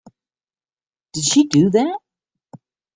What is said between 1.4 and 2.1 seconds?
do that?